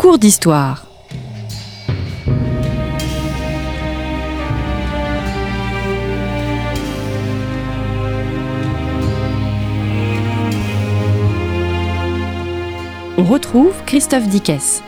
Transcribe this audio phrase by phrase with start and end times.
[0.00, 0.86] cours d'histoire.
[13.18, 14.82] On retrouve Christophe Dickès.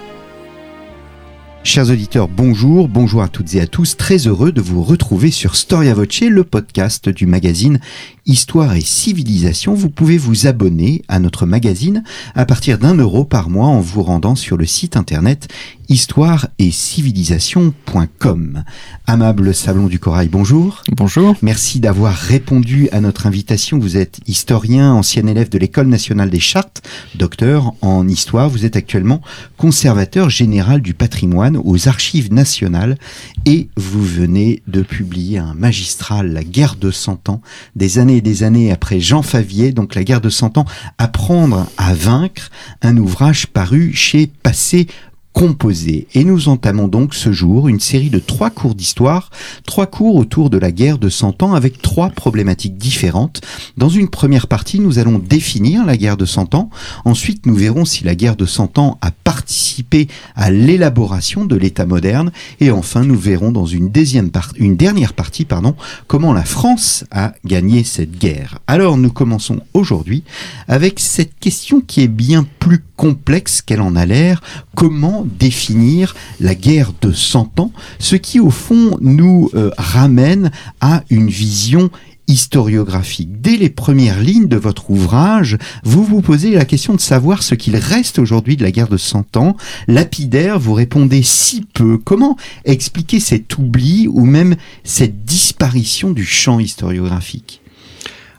[1.62, 5.56] Chers auditeurs, bonjour, bonjour à toutes et à tous, très heureux de vous retrouver sur
[5.56, 7.80] Storia Voce, le podcast du magazine
[8.26, 9.74] Histoire et Civilisation.
[9.74, 14.02] Vous pouvez vous abonner à notre magazine à partir d'un euro par mois en vous
[14.02, 15.48] rendant sur le site internet
[15.88, 18.64] histoire et civilisation.com.
[19.06, 20.82] Amable Salon du Corail, bonjour.
[20.96, 21.36] Bonjour.
[21.42, 23.78] Merci d'avoir répondu à notre invitation.
[23.78, 26.82] Vous êtes historien, ancien élève de l'École nationale des chartes,
[27.14, 28.48] docteur en histoire.
[28.48, 29.20] Vous êtes actuellement
[29.58, 32.96] conservateur général du patrimoine aux archives nationales
[33.44, 37.42] et vous venez de publier un magistral, La guerre de Cent Ans,
[37.76, 40.64] des années des années après Jean Favier, donc la guerre de Cent Ans,
[40.98, 42.50] Apprendre à vaincre,
[42.82, 44.86] un ouvrage paru chez Passé
[45.32, 46.06] composé.
[46.14, 49.30] Et nous entamons donc ce jour une série de trois cours d'histoire,
[49.66, 53.40] trois cours autour de la guerre de Cent Ans avec trois problématiques différentes.
[53.76, 56.70] Dans une première partie, nous allons définir la guerre de Cent Ans.
[57.04, 61.86] Ensuite, nous verrons si la guerre de Cent Ans a participé à l'élaboration de l'État
[61.86, 62.30] moderne.
[62.60, 65.74] Et enfin, nous verrons dans une, deuxième une dernière partie pardon,
[66.06, 68.58] comment la France a gagné cette guerre.
[68.66, 70.24] Alors, nous commençons aujourd'hui
[70.68, 74.42] avec cette question qui est bien plus complexe qu'elle en a l'air.
[74.74, 81.04] Comment définir la guerre de 100 ans, ce qui au fond nous euh, ramène à
[81.10, 81.90] une vision
[82.28, 83.40] historiographique.
[83.40, 87.54] Dès les premières lignes de votre ouvrage, vous vous posez la question de savoir ce
[87.54, 89.56] qu'il reste aujourd'hui de la guerre de 100 ans.
[89.88, 91.98] Lapidaire, vous répondez si peu.
[91.98, 97.60] Comment expliquer cet oubli ou même cette disparition du champ historiographique?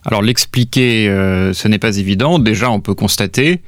[0.06, 2.40] Alors l'expliquer, euh, ce n'est pas évident.
[2.40, 3.62] Déjà, on peut constater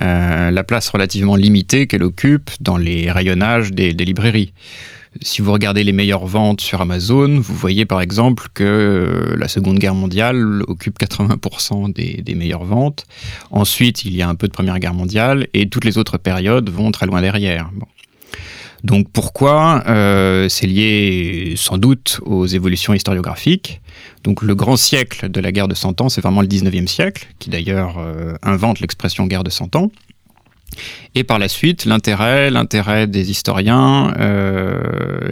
[0.00, 4.52] euh, la place relativement limitée qu'elle occupe dans les rayonnages des, librairies.
[5.22, 9.48] Si vous regardez les meilleures ventes sur Amazon, vous voyez par exemple que euh, la
[9.48, 13.06] Seconde Guerre mondiale occupe 80% des, meilleures ventes.
[13.50, 16.68] Ensuite, il y a un peu de Première Guerre mondiale et toutes les autres périodes
[16.68, 17.70] vont très loin derrière.
[18.86, 23.80] Donc pourquoi euh, C'est lié sans doute aux évolutions historiographiques.
[24.22, 27.26] Donc le grand siècle de la guerre de Cent Ans, c'est vraiment le 19e siècle,
[27.40, 29.90] qui d'ailleurs euh, invente l'expression guerre de Cent Ans.
[31.16, 34.78] Et par la suite, l'intérêt, l'intérêt des historiens, euh,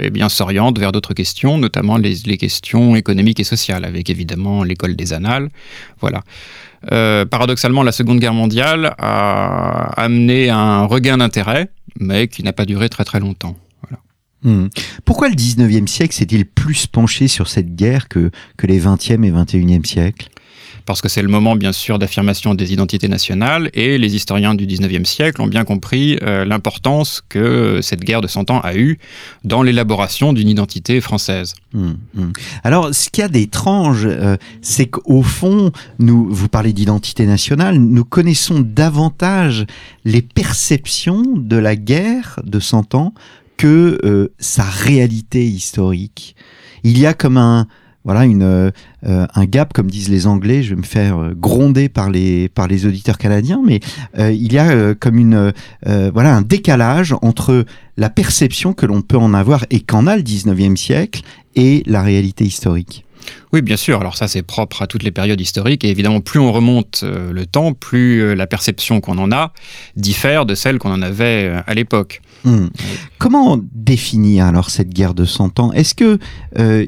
[0.01, 4.97] eh bien, s'oriente vers d'autres questions, notamment les, questions économiques et sociales, avec évidemment l'école
[4.97, 5.49] des annales.
[6.01, 6.23] Voilà.
[7.31, 12.89] Paradoxalement, la Seconde Guerre mondiale a amené un regain d'intérêt, mais qui n'a pas duré
[12.89, 13.57] très très longtemps.
[14.45, 14.67] Hmm.
[15.07, 19.33] Pourquoi le 19e siècle s'est-il plus penché sur cette guerre que, que les 20e et
[19.33, 20.29] 21e siècles?
[20.87, 24.67] Parce que c'est le moment bien sûr d'affirmation des identités nationales et les historiens du
[24.67, 28.99] 19e siècle ont bien compris euh, l'importance que cette guerre de 100 ans a eue
[29.45, 31.55] dans l'élaboration d'une identité française.
[31.73, 32.33] Hmm, hmm.
[32.63, 37.77] Alors ce qu'il y a d'étrange, euh, c'est qu'au fond, nous, vous parlez d'identité nationale,
[37.79, 39.67] nous connaissons davantage
[40.05, 43.15] les perceptions de la guerre de 100 ans
[43.57, 46.37] que euh, sa réalité historique.
[46.83, 47.67] Il y a comme un,
[48.05, 48.73] voilà une
[49.07, 50.63] euh, un gap comme disent les Anglais.
[50.63, 53.81] Je vais me faire euh, gronder par les par les auditeurs canadiens, mais
[54.19, 55.53] euh, il y a comme une
[55.85, 57.65] voilà un décalage entre
[57.97, 61.23] la perception que l'on peut en avoir et qu'en a le 19e siècle
[61.55, 63.05] et la réalité historique.
[63.53, 64.01] Oui, bien sûr.
[64.01, 65.85] Alors ça, c'est propre à toutes les périodes historiques.
[65.85, 69.53] Et évidemment, plus on remonte euh, le temps, plus euh, la perception qu'on en a
[69.97, 72.21] diffère de celle qu'on en avait euh, à l'époque.
[72.45, 72.67] Hmm.
[73.19, 75.73] Comment définir alors cette guerre de 100 ans?
[75.73, 76.19] Est-ce que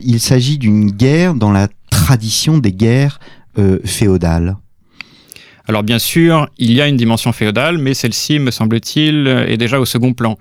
[0.02, 1.68] il s'agit d'une guerre dans la
[2.06, 3.18] tradition des guerres
[3.84, 4.56] féodales
[5.68, 9.80] alors bien sûr, il y a une dimension féodale, mais celle-ci, me semble-t-il, est déjà
[9.80, 10.38] au second plan.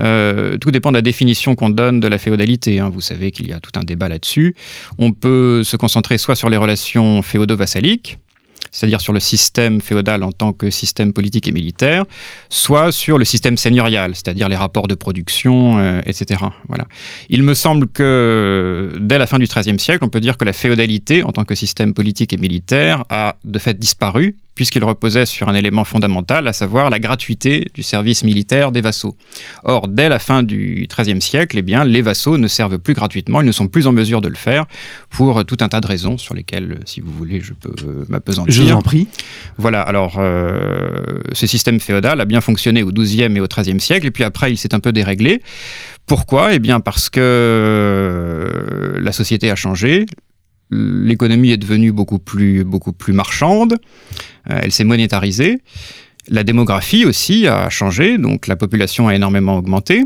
[0.00, 2.78] Euh, tout dépend de la définition qu'on donne de la féodalité.
[2.78, 2.88] Hein.
[2.88, 4.54] Vous savez qu'il y a tout un débat là-dessus.
[4.98, 8.18] On peut se concentrer soit sur les relations féodo-vassaliques,
[8.72, 12.04] c'est-à-dire sur le système féodal en tant que système politique et militaire,
[12.48, 16.40] soit sur le système seigneurial, c'est-à-dire les rapports de production, euh, etc.
[16.68, 16.86] Voilà.
[17.28, 20.52] Il me semble que dès la fin du XIIIe siècle, on peut dire que la
[20.52, 25.48] féodalité en tant que système politique et militaire a de fait disparu puisqu'il reposait sur
[25.48, 29.16] un élément fondamental, à savoir la gratuité du service militaire des vassaux.
[29.64, 33.40] Or, dès la fin du XIIIe siècle, eh bien, les vassaux ne servent plus gratuitement,
[33.40, 34.66] ils ne sont plus en mesure de le faire
[35.10, 37.72] pour tout un tas de raisons sur lesquelles, si vous voulez, je peux
[38.08, 38.52] m'apesantir.
[38.52, 39.08] Je vous en prie.
[39.58, 44.06] Voilà, alors, euh, ce système féodal a bien fonctionné au XIIe et au XIIIe siècle,
[44.06, 45.42] et puis après, il s'est un peu déréglé.
[46.06, 46.54] Pourquoi?
[46.54, 50.06] Eh bien, parce que euh, la société a changé,
[50.72, 52.64] l'économie est devenue beaucoup plus,
[53.08, 53.74] marchande,
[54.50, 55.58] euh, elle s'est monétarisée,
[56.28, 60.04] La démographie aussi a changé, donc la population a énormément augmenté,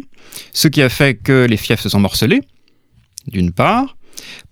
[0.52, 2.40] ce qui a fait que les fiefs se sont morcelés,
[3.26, 3.96] d'une part.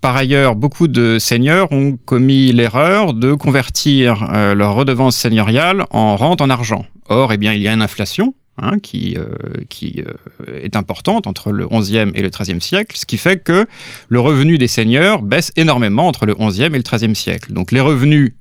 [0.01, 6.17] Par ailleurs, beaucoup de seigneurs ont commis l'erreur de convertir euh, leur redevance seigneuriale en
[6.17, 6.85] rente en argent.
[7.09, 9.27] Or, eh bien, il y a une inflation hein, qui, euh,
[9.69, 13.67] qui euh, est importante entre le XIe et le XIIIe siècle, ce qui fait que
[14.09, 17.53] le revenu des seigneurs baisse énormément entre le XIe et le XIIIe siècle.
[17.53, 18.35] Donc les revenus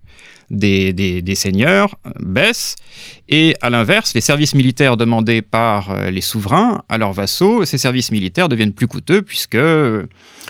[0.54, 2.76] des, seigneurs baissent.
[3.30, 7.78] Et à l'inverse, les services militaires demandés par euh, les souverains à leurs vassaux, ces
[7.78, 10.06] services militaires deviennent plus coûteux puisque euh,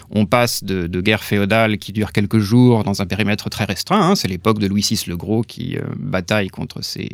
[0.10, 4.10] on passe de, guerres féodales qui durent quelques jours dans un périmètre très restreint.
[4.10, 4.16] Hein.
[4.16, 7.10] c'est l'époque de Louis VI le Gros qui euh, bataille contre ses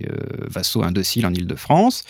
[0.47, 2.03] vassaux indociles en Île-de-France.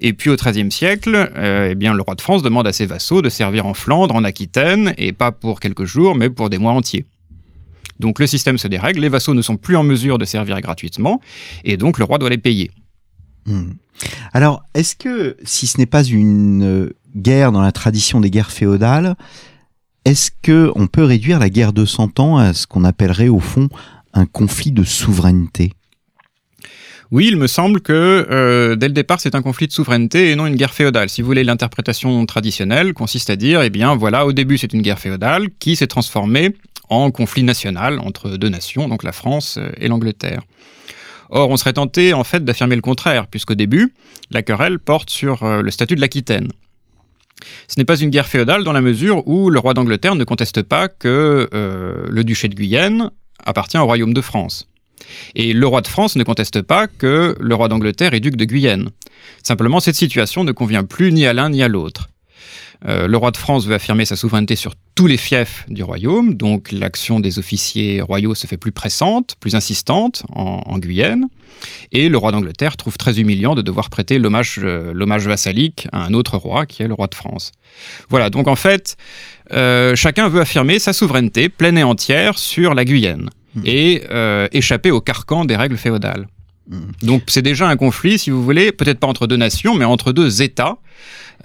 [0.00, 3.22] Et puis au XIIIe siècle, eh bien, le roi de France demande à ses vassaux
[3.22, 6.72] de servir en Flandre, en Aquitaine, et pas pour quelques jours, mais pour des mois
[6.72, 7.04] entiers.
[8.02, 11.20] Donc le système se dérègle, les vassaux ne sont plus en mesure de servir gratuitement,
[11.64, 12.70] et donc le roi doit les payer.
[13.46, 13.70] Hmm.
[14.32, 19.14] Alors, est-ce que, si ce n'est pas une guerre dans la tradition des guerres féodales,
[20.04, 23.38] est-ce que on peut réduire la guerre de Cent Ans à ce qu'on appellerait au
[23.38, 23.68] fond
[24.14, 25.72] un conflit de souveraineté?
[27.12, 30.34] Oui, il me semble que euh, dès le départ, c'est un conflit de souveraineté et
[30.34, 31.08] non une guerre féodale.
[31.08, 34.82] Si vous voulez, l'interprétation traditionnelle consiste à dire, eh bien voilà, au début c'est une
[34.82, 36.56] guerre féodale qui s'est transformée
[36.92, 40.42] en conflit national entre deux nations, donc la France et l'Angleterre.
[41.34, 43.94] Or, on serait tenté en fait d'affirmer le contraire, puisqu'au début,
[44.30, 46.48] la querelle porte sur euh, le statut de l'Aquitaine.
[47.68, 50.62] Ce n'est pas une guerre féodale dans la mesure où le roi d'Angleterre ne conteste
[50.62, 53.10] pas que euh, le duché de Guyenne
[53.44, 54.68] appartient au royaume de France.
[55.34, 58.44] Et le roi de France ne conteste pas que le roi d'Angleterre est duc de
[58.44, 58.90] Guyenne.
[59.42, 62.10] Simplement, cette situation ne convient plus ni à l'un ni à l'autre.
[62.86, 66.34] Euh, le roi de France veut affirmer sa souveraineté sur tous les fiefs du royaume,
[66.34, 71.28] donc l'action des officiers royaux se fait plus pressante, plus insistante en, Guyenne,
[71.92, 76.12] et le roi d'Angleterre trouve très humiliant de devoir prêter euh, l'hommage vassalique à un
[76.12, 77.52] autre roi qui est le roi de France.
[78.08, 78.96] Voilà, donc en fait,
[79.52, 83.62] euh, chacun veut affirmer sa souveraineté pleine et entière sur la Guyenne hmm.
[83.64, 84.02] et
[84.52, 86.26] échapper au carcan des règles féodales.
[86.68, 86.90] Hmm.
[87.02, 90.12] Donc c'est déjà un conflit, si vous voulez, peut-être pas entre deux nations, mais entre
[90.12, 90.78] deux États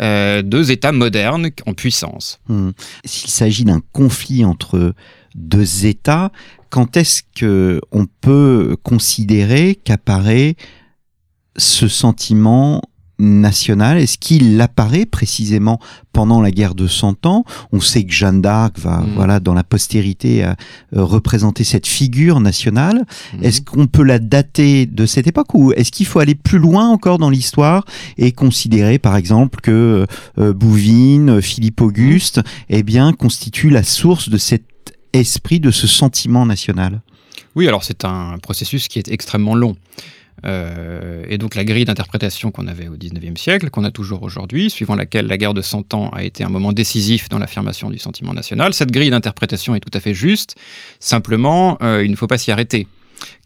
[0.02, 2.40] euh, deux États modernes en puissance.
[2.48, 2.72] Hmm.
[3.06, 4.94] S'il s'agit d'un conflit entre
[5.36, 6.32] deux États,
[6.70, 10.56] quand est-ce que on peut considérer qu'apparaît
[11.58, 12.82] ce sentiment
[13.20, 15.80] national Est-ce qu'il apparaît précisément
[16.14, 17.44] pendant la guerre de Cent Ans?
[17.72, 19.14] On sait que Jeanne d'Arc va, mm.
[19.16, 20.54] voilà, dans la postérité, euh,
[20.94, 23.06] représenter cette figure nationale.
[23.34, 23.44] Mm.
[23.44, 26.88] Est-ce qu'on peut la dater de cette époque ou est-ce qu'il faut aller plus loin
[26.88, 27.86] encore dans l'histoire
[28.18, 30.06] et considérer, par exemple, que
[30.38, 34.64] euh, Bouvines, Philippe Auguste, eh bien, constituent la source de cet
[35.14, 37.02] esprit, de ce sentiment national?
[37.56, 39.76] Oui, alors c'est un processus qui est extrêmement long.
[40.46, 44.70] Euh, et donc la grille d'interprétation qu'on avait au XIXe siècle, qu'on a toujours aujourd'hui,
[44.70, 47.98] suivant laquelle la guerre de Cent Ans a été un moment décisif dans l'affirmation du
[47.98, 50.56] sentiment national, cette grille d'interprétation est tout à fait juste.
[51.00, 52.88] Simplement, euh, il ne faut pas s'y arrêter.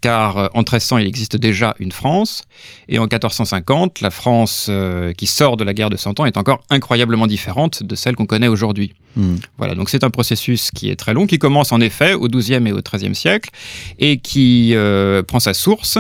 [0.02, 2.44] Car euh, en 1300, il existe déjà une France,
[2.90, 4.70] et en 1450, la France
[5.18, 8.26] qui sort de la guerre de Cent Ans est encore incroyablement différente de celle qu'on
[8.26, 8.94] connaît aujourd'hui.
[9.16, 9.36] Hmm.
[9.58, 12.68] Voilà, donc c'est un processus qui est très long, qui commence en effet au XIIe
[12.68, 13.50] et au XIIIe siècle,
[13.98, 14.76] et qui
[15.26, 15.98] prend sa source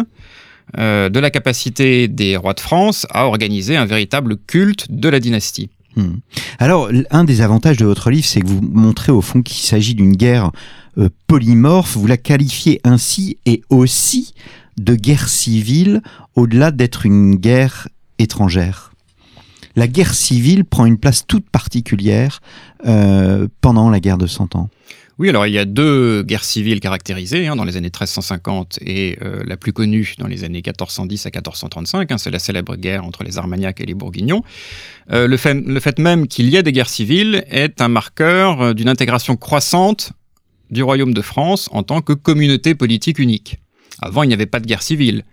[0.77, 5.19] euh, de la capacité des rois de France à organiser un véritable culte de la
[5.19, 5.69] dynastie.
[5.95, 6.15] Hmm.
[6.59, 9.95] Alors, un des avantages de votre livre, c'est que vous montrez au fond qu'il s'agit
[9.95, 10.51] d'une guerre
[10.97, 11.97] euh, polymorphe.
[11.97, 14.33] Vous la qualifiez ainsi et aussi
[14.77, 16.01] de guerre civile,
[16.35, 17.87] au-delà d'être une guerre
[18.19, 18.91] étrangère.
[19.75, 22.41] La guerre civile prend une place toute particulière
[22.85, 24.69] euh, pendant la guerre de Cent Ans.
[25.19, 29.17] Oui, alors il y a deux guerres civiles caractérisées hein, dans les années 1350 et
[29.21, 33.05] euh, la plus connue dans les années 1410 à 1435, hein, c'est la célèbre guerre
[33.05, 34.43] entre les Armagnacs et les Bourguignons.
[35.11, 38.61] Euh, le, fait, le fait même qu'il y ait des guerres civiles est un marqueur
[38.61, 40.13] euh, d'une intégration croissante
[40.69, 43.57] du royaume de France en tant que communauté politique unique.
[44.01, 45.23] Avant, il n'y avait pas de guerre civile.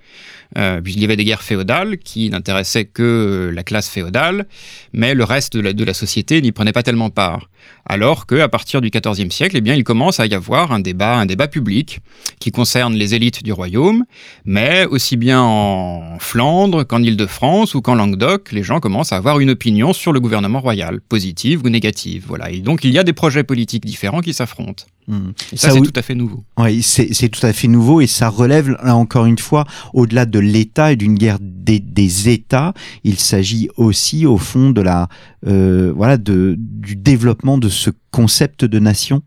[0.56, 4.46] Euh, puisqu'il y avait des guerres féodales qui n'intéressaient que la classe féodale,
[4.94, 7.50] mais le reste de la, de la société n'y prenait pas tellement part.
[7.88, 11.16] Alors qu'à partir du XIVe siècle, eh bien, il commence à y avoir un débat,
[11.16, 12.00] un débat public
[12.38, 14.04] qui concerne les élites du royaume,
[14.44, 19.40] mais aussi bien en Flandre qu'en Île-de-France ou qu'en Languedoc, les gens commencent à avoir
[19.40, 22.24] une opinion sur le gouvernement royal, positive ou négative.
[22.28, 22.50] Voilà.
[22.50, 24.84] Et donc il y a des projets politiques différents qui s'affrontent.
[25.08, 25.30] Hmm.
[25.54, 26.44] ça, c'est tout à fait nouveau.
[26.58, 30.38] Oui, c'est tout à fait nouveau et ça relève, là encore une fois, au-delà de
[30.38, 35.08] l'État et d'une guerre des, des, États, il s'agit aussi, au fond, de la,
[35.46, 39.22] euh, voilà, de, du développement de ce concept de nation.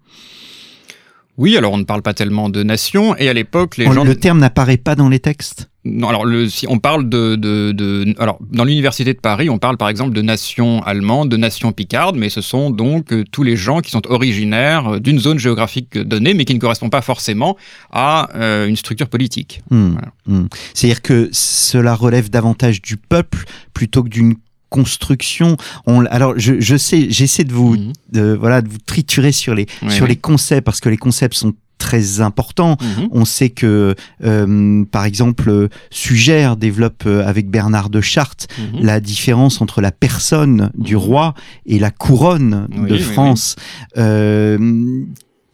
[1.38, 4.04] Oui, alors on ne parle pas tellement de nation, et à l'époque, les gens...
[4.04, 7.72] Le terme n'apparaît pas dans les textes non, alors le, si on parle de, de,
[7.72, 11.72] de alors dans l'université de Paris, on parle par exemple de nation allemande, de nation
[11.72, 15.40] picarde, mais ce sont donc euh, tous les gens qui sont originaires euh, d'une zone
[15.40, 17.58] géographique donnée, mais qui ne correspondent pas forcément
[17.92, 19.64] à euh, une structure politique.
[19.72, 19.96] Hmm,
[20.28, 20.46] hmm.
[20.76, 24.36] C'est-à-dire que cela relève davantage du peuple plutôt que d'une
[24.72, 25.58] construction.
[25.86, 27.94] On, alors, je, je sais, j'essaie de vous, Mhm.
[28.14, 30.10] de, voilà, de vous triturer sur les Oui, sur oui.
[30.10, 32.78] les concepts parce que les concepts sont très importants.
[32.80, 33.08] Mhm.
[33.12, 38.84] On sait que, euh, par exemple, Sugère développe euh, avec Bernard de Chartres Mhm.
[38.86, 41.02] la différence entre la personne du Mhm.
[41.02, 41.34] roi
[41.66, 43.56] et la couronne Oui, de oui, France.
[43.98, 44.58] Euh,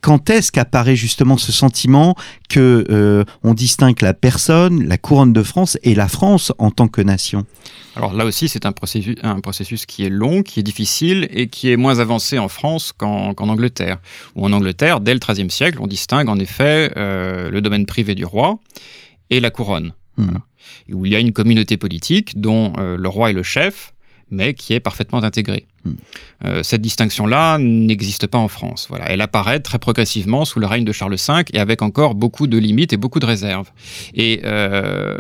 [0.02, 2.16] quand est-ce qu'apparaît justement ce sentiment
[2.50, 6.88] que euh, on distingue la personne, la couronne de France et la France en tant
[6.88, 7.46] que nation?
[7.96, 11.48] Alors là aussi, c'est un processus, un processus qui est long, qui est difficile et
[11.48, 13.98] qui est moins avancé en France qu'en Angleterre.
[14.36, 18.14] Ou en Angleterre, dès le XIIIe siècle, on distingue en effet euh, le domaine privé
[18.14, 18.60] du roi
[19.30, 19.94] et la couronne.
[20.18, 20.26] Hmm.
[20.26, 20.42] Voilà.
[20.92, 23.94] Où il y a une communauté politique dont euh, le roi est le chef,
[24.30, 25.66] mais qui est parfaitement intégrée.
[26.46, 28.88] Euh, cette distinction-là n'existe pas en France.
[28.90, 29.06] Voilà.
[29.10, 32.58] Elle apparaît très progressivement sous le règne de Charles V et avec encore beaucoup de
[32.58, 33.72] limites et beaucoup de réserves.
[34.14, 35.18] Et euh,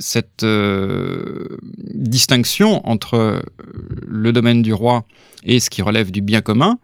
[0.00, 1.58] cette euh,
[1.94, 3.42] distinction entre
[4.06, 5.04] le domaine du roi
[5.44, 6.78] et ce qui relève du bien commun,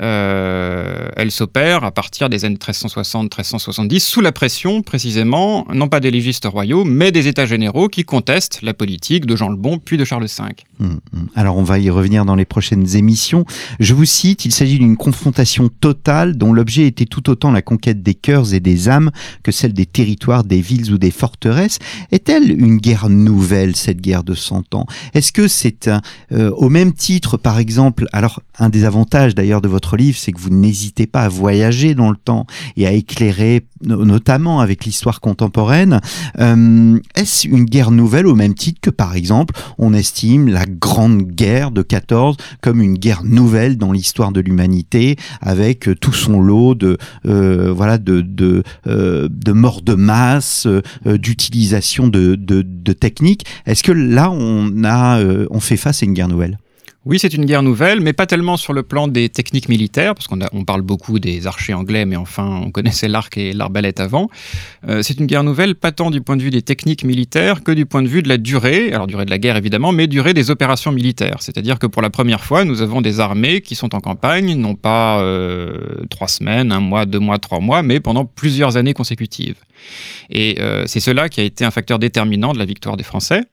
[0.00, 6.10] euh, elle s'opère à partir des années 1360-1370 sous la pression précisément, non pas des
[6.10, 9.96] légistes royaux, mais des États généraux qui contestent la politique de Jean le Bon puis
[9.96, 10.44] de Charles V.
[10.80, 11.00] Hum.
[11.34, 13.44] Alors on va y revenir dans les prochaines émissions.
[13.80, 18.02] Je vous cite, il s'agit d'une confrontation totale dont l'objet était tout autant la conquête
[18.02, 19.10] des cœurs et des âmes
[19.42, 21.78] que celle des territoires, des villes ou des forteresses.
[22.12, 24.86] Est-elle une guerre nouvelle, cette guerre de 100 ans?
[25.14, 25.88] Est-ce que c'est
[26.32, 30.32] euh, au même titre, par exemple, alors un des avantages d'ailleurs de votre livre, c'est
[30.32, 34.84] que vous n'hésitez pas à voyager dans le temps et à éclairer, no- notamment avec
[34.84, 36.00] l'histoire contemporaine.
[36.38, 41.22] Euh, Est-ce une guerre nouvelle au même titre que, par exemple, on estime la Grande
[41.22, 46.74] Guerre de 14 comme une guerre nouvelle dans l'histoire de l'humanité, avec tout son lot
[46.74, 50.66] de euh, voilà de de, euh, de morts de masse,
[51.06, 53.44] d'utilisation de, de, de techniques.
[53.66, 55.20] Est-ce que là on a
[55.50, 56.58] on fait face à une guerre nouvelle?
[57.08, 60.26] Oui, c'est une guerre nouvelle, mais pas tellement sur le plan des techniques militaires, parce
[60.26, 64.28] qu'on parle beaucoup des archers anglais, mais enfin, on connaissait l'arc et l'arbalète avant.
[64.86, 67.72] Euh, c'est une guerre nouvelle, pas tant du point de vue des techniques militaires que
[67.72, 70.34] du point de vue de la durée, alors durée de la guerre évidemment, mais durée
[70.34, 71.38] des opérations militaires.
[71.40, 74.74] C'est-à-dire que pour la première fois, nous avons des armées qui sont en campagne, non
[74.74, 75.78] pas euh,
[76.10, 79.56] trois semaines, un mois, deux mois, trois mois, mais pendant plusieurs années consécutives.
[80.28, 83.44] Et euh, c'est cela qui a été un facteur déterminant de la victoire des Français.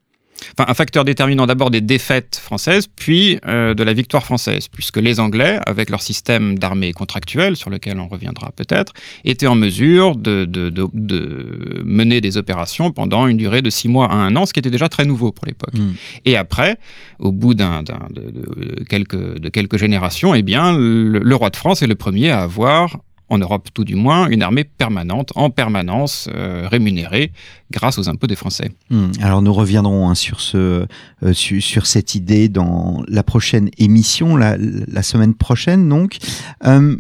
[0.58, 4.98] Enfin, un facteur déterminant d'abord des défaites françaises, puis euh, de la victoire française, puisque
[4.98, 10.16] les Anglais, avec leur système d'armée contractuelle, sur lequel on reviendra peut-être, étaient en mesure
[10.16, 14.36] de, de, de, de mener des opérations pendant une durée de six mois à un
[14.36, 15.74] an, ce qui était déjà très nouveau pour l'époque.
[15.74, 15.94] Mm.
[16.26, 16.78] Et après,
[17.20, 21.82] au bout d'un, de, quelques, de quelques générations, eh bien, le, le roi de France
[21.82, 22.98] est le premier à avoir
[23.30, 27.32] en Europe tout du moins, une armée permanente, en permanence euh, rémunérée
[27.72, 28.72] grâce aux impôts des Français.
[28.90, 29.12] Hmm.
[29.22, 30.58] Alors nous reviendrons hein, sur ce
[31.24, 34.58] euh, su- sur cette idée dans la prochaine émission, la,
[35.02, 36.18] semaine prochaine donc.
[36.66, 36.96] Euh,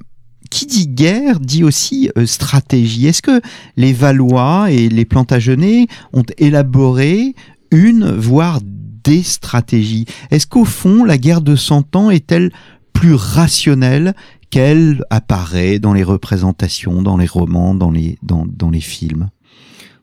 [0.51, 3.08] qui dit guerre dit aussi euh, stratégie.
[3.08, 3.41] Est-ce que
[3.77, 7.34] les Valois et les Plantagenets ont élaboré
[7.72, 10.05] une, voire des stratégies?
[10.29, 12.51] Est-ce qu'au fond, la guerre de Cent Ans est-elle
[12.94, 14.13] plus rationnelle
[14.56, 19.30] qu'elle apparaît dans les représentations, dans les romans, dans les, films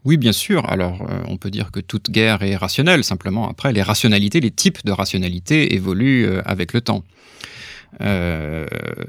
[0.04, 0.70] Oui, bien sûr.
[0.70, 3.02] Alors, euh, on peut dire que toute guerre est rationnelle.
[3.02, 7.02] Simplement, après, les rationalités, les types de rationalité évoluent euh, avec le temps.
[8.02, 8.66] Euh,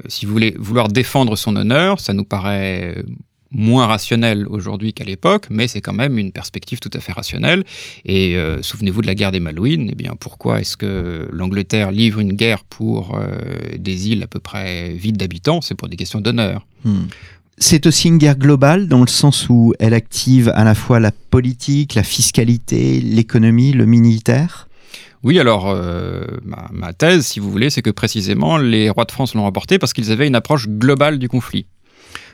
[0.08, 3.04] si vous voulez vouloir défendre son honneur, ça nous paraît
[3.54, 7.64] moins rationnel aujourd'hui qu'à l'époque, mais c'est quand même une perspective tout à fait rationnelle.
[8.04, 9.88] Et euh, souvenez-vous de la guerre des Malouines.
[9.90, 13.38] Eh bien, pourquoi est-ce que l'Angleterre livre une guerre pour euh,
[13.78, 15.60] des îles à peu près vides d'habitants?
[15.60, 16.66] C'est pour des questions d'honneur.
[16.84, 17.04] Hmm.
[17.56, 21.12] C'est aussi une guerre globale dans le sens où elle active à la fois la
[21.12, 24.68] politique, la fiscalité, l'économie, le militaire?
[25.22, 29.12] Oui, alors euh, ma, ma thèse, si vous voulez, c'est que précisément les rois de
[29.12, 31.66] France l'ont remporté parce qu'ils avaient une approche globale du conflit.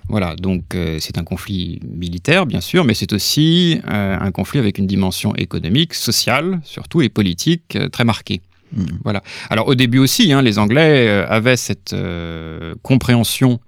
[0.08, 4.58] Voilà, donc euh, c'est un conflit militaire, bien sûr, mais c'est aussi euh, un conflit
[4.58, 8.40] avec une dimension économique, sociale, surtout, et politique euh, très marquée.
[8.72, 8.84] Hmm.
[9.04, 9.22] Voilà.
[9.50, 13.60] Alors au début aussi, hein, les Anglais euh, avaient cette euh, compréhension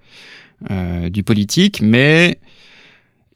[0.71, 2.39] euh, du politique, mais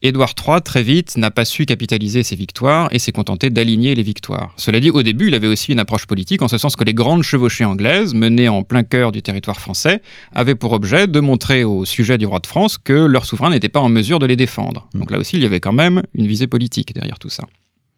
[0.02, 4.04] Édouard III, très vite, n'a pas su capitaliser ses victoires et s'est contenté d'aligner les
[4.04, 4.54] victoires.
[4.56, 6.94] Cela dit, au début, il avait aussi une approche politique, en ce sens que les
[6.94, 10.02] grandes chevauchées anglaises, menées en plein cœur du territoire français,
[10.34, 13.70] avaient pour objet de montrer au sujet du roi de France que leur souverain n'était
[13.70, 14.88] pas en mesure de les défendre.
[14.94, 17.46] Donc là aussi, il y avait quand même une visée politique derrière tout ça.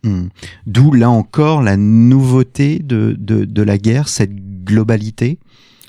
[0.04, 0.28] Hmm.
[0.66, 5.38] D'où là encore la nouveauté de, de, de la guerre, cette globalité?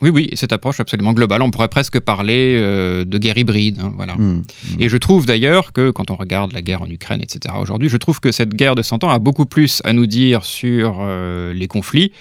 [0.02, 1.42] Oui, oui, cette approche absolument globale.
[1.42, 3.78] On pourrait presque parler euh, de guerre hybride.
[3.80, 4.14] Hein, voilà.
[4.14, 4.42] Hmm.
[4.78, 7.96] Et je trouve d'ailleurs que quand on regarde la guerre en Ukraine, etc., aujourd'hui, je
[7.96, 11.52] trouve que cette guerre de 100 ans a beaucoup plus à nous dire sur euh,
[11.52, 12.12] les conflits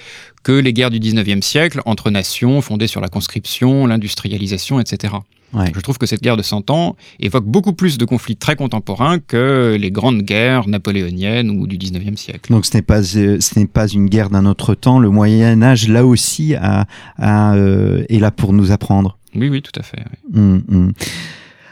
[0.43, 5.13] que les guerres du 19e siècle entre nations fondées sur la conscription, l'industrialisation, etc.
[5.53, 5.71] Ouais.
[5.73, 9.17] Je trouve que cette guerre de 100 ans évoque beaucoup plus de conflits très contemporains
[9.17, 12.51] que les grandes guerres napoléoniennes ou du 19e siècle.
[12.51, 14.99] Donc ce n'est pas euh, ce n'est pas une guerre d'un autre temps.
[14.99, 16.85] Le Moyen Âge là aussi a,
[17.17, 19.17] a, euh, est là pour nous apprendre.
[19.35, 19.97] Oui, oui, tout à fait.
[19.97, 20.39] oui.
[20.39, 20.91] Hum, hum.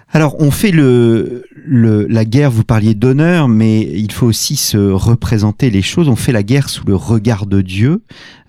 [0.09, 4.77] Alors, on fait le, le, la guerre, vous parliez d'honneur, mais il faut aussi se
[4.77, 6.07] représenter les choses.
[6.07, 8.01] On fait la guerre sous le regard de Dieu.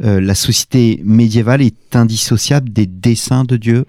[0.04, 3.84] Euh, la société médiévale est indissociable des desseins de Dieu.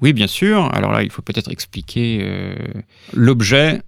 [0.00, 0.74] Oui, bien sûr.
[0.74, 2.54] Alors là, il faut peut-être expliquer euh,
[3.12, 3.82] l'objet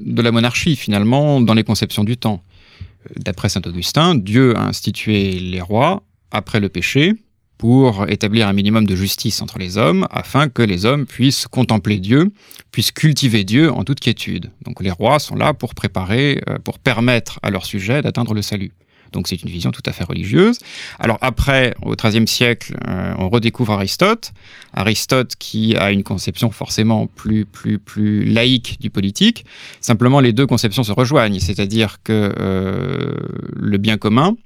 [0.00, 2.42] de la monarchie, finalement, dans les conceptions du temps.
[2.82, 7.14] Euh, D'après saint Augustin, Dieu a institué les rois après le péché
[7.58, 11.98] pour établir un minimum de justice entre les hommes, afin que les hommes puissent contempler
[11.98, 12.30] Dieu,
[12.72, 14.50] puissent cultiver Dieu en toute quiétude.
[14.64, 18.42] Donc les rois sont là pour préparer, euh, pour permettre à leur sujet d'atteindre le
[18.42, 18.72] salut.
[19.12, 20.58] Donc c'est une vision tout à fait religieuse.
[20.98, 24.32] Alors après, au XIIIe siècle, euh, on redécouvre Aristote.
[24.74, 29.46] Aristote qui a une conception forcément plus, plus, plus laïque du politique.
[29.80, 33.14] Simplement, les deux conceptions se rejoignent, c'est-à-dire que euh,
[33.54, 34.36] le bien commun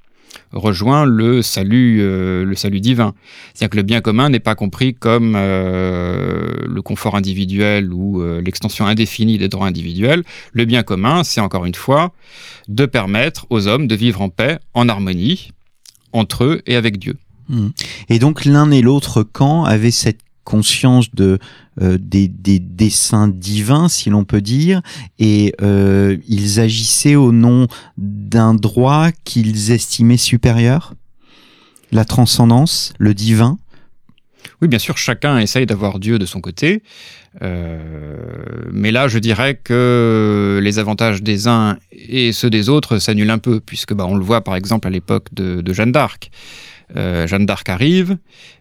[0.53, 3.15] rejoint le salut, euh, le salut divin.
[3.55, 8.41] C'est-à-dire que le bien commun n'est pas compris comme euh, le confort individuel ou euh,
[8.41, 10.25] l'extension indéfinie des droits individuels.
[10.53, 12.13] Le bien commun, c'est encore une fois
[12.69, 15.53] de permettre aux hommes de vivre en paix, en harmonie,
[16.13, 17.17] entre eux et avec Dieu.
[17.51, 17.73] Hum.
[18.09, 21.39] Et donc l'un et l'autre camp avaient cette conscience de
[21.81, 24.83] des, des desseins divins, si l'on peut dire,
[25.19, 30.95] et euh, ils agissaient au nom d'un droit qu'ils estimaient supérieur,
[31.93, 33.59] la transcendance, le divin?
[34.63, 36.83] Oui, bien sûr, chacun essaye d'avoir Dieu de son côté.
[37.43, 38.19] Euh,
[38.73, 43.39] mais là, je dirais que les avantages des uns et ceux des autres s'annulent un
[43.39, 46.31] peu, puisque bah, on le voit par exemple à l'époque de, de Jeanne d'Arc.
[46.97, 48.17] Euh, Jeanne d'Arc arrive,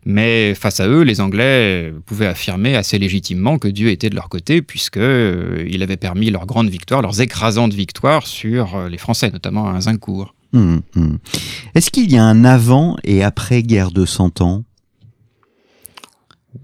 [0.05, 4.29] mais face à eux, les Anglais pouvaient affirmer assez légitimement que Dieu était de leur
[4.29, 8.97] côté, puisque euh, il avait permis leurs grandes victoires, leurs écrasantes victoires sur euh, les
[8.97, 10.35] Français, notamment à Zincourt.
[10.53, 11.19] Hum, hum.
[11.75, 14.63] Est-ce qu'il y a un avant et après guerre de Cent Ans?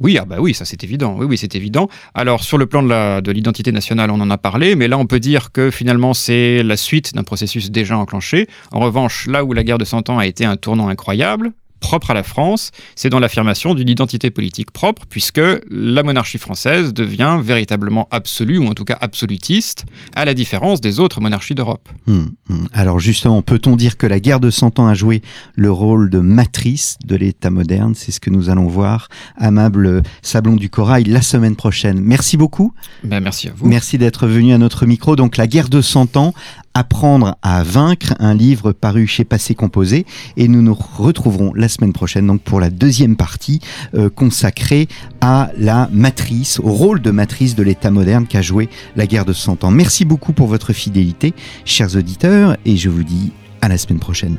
[0.02, 1.16] Oui, ah bah oui, ça c'est évident.
[1.18, 1.88] Oui, oui, c'est évident.
[2.14, 5.20] Alors sur le plan de l'identité nationale, on en a parlé, mais là on peut
[5.20, 8.48] dire que finalement c'est la suite d'un processus déjà enclenché.
[8.72, 11.54] En revanche, là où la guerre de Cent Ans a été un tournant incroyable,
[11.86, 16.96] propre à la France, c'est dans l'affirmation d'une identité politique propre, puisque la monarchie française
[16.96, 21.88] devient véritablement absolue, ou en tout cas absolutiste, à la différence des autres monarchies d'Europe.
[22.08, 22.68] Hum, hum.
[22.74, 25.22] Alors justement, peut-on dire que la guerre de Cent Ans a joué
[25.54, 27.94] le rôle de matrice de l'État moderne?
[27.94, 32.00] C'est ce que nous allons voir, amable Sablon du Corail, la semaine prochaine.
[32.02, 32.74] Merci beaucoup.
[33.04, 33.68] Ben, merci à vous.
[33.68, 35.16] Merci d'être venu à notre micro.
[35.16, 36.34] Donc la guerre de Cent Ans,
[36.76, 40.06] apprendre à vaincre, un livre paru chez Passé Composé.
[40.38, 43.62] Et nous nous retrouverons la semaine prochaine donc pour la deuxième partie
[43.96, 44.88] euh, consacrée
[45.22, 49.34] à la matrice, au rôle de matrice de l'État moderne qu'a joué la guerre de
[49.34, 49.72] Cent Ans.
[49.72, 51.34] Merci beaucoup pour votre fidélité,
[51.64, 54.38] chers auditeurs, et je vous dis à la semaine prochaine.